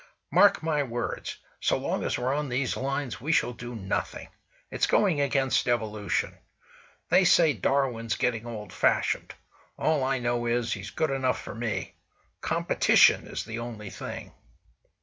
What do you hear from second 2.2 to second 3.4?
on these lines, we